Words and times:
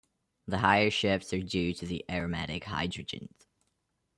The 0.47 0.57
higher 0.57 0.89
shifts 0.89 1.31
are 1.31 1.43
due 1.43 1.75
to 1.75 1.85
the 1.85 2.03
aromatic 2.09 2.63
hydrogens. 2.63 3.45